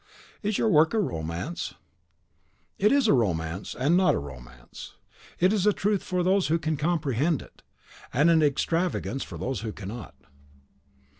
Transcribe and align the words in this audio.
"Is 0.41 0.57
your 0.57 0.67
work 0.67 0.95
a 0.95 0.99
romance?" 0.99 1.75
"It 2.79 2.91
is 2.91 3.07
a 3.07 3.13
romance, 3.13 3.75
and 3.75 3.83
it 3.83 3.91
is 3.93 3.97
not 3.97 4.15
a 4.15 4.17
romance. 4.17 4.95
It 5.39 5.53
is 5.53 5.67
a 5.67 5.73
truth 5.73 6.01
for 6.01 6.23
those 6.23 6.47
who 6.47 6.57
can 6.57 6.75
comprehend 6.75 7.39
it, 7.43 7.61
and 8.11 8.31
an 8.31 8.41
extravagance 8.41 9.21
for 9.21 9.37
those 9.37 9.59
who 9.59 9.71
cannot." 9.71 10.15